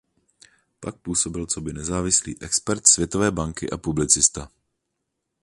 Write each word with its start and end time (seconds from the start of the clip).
Pak 0.79 0.95
působil 0.95 1.45
coby 1.45 1.73
nezávislý 1.73 2.41
expert 2.41 2.87
Světové 2.87 3.31
banky 3.31 3.69
a 3.69 3.77
publicista. 3.77 4.49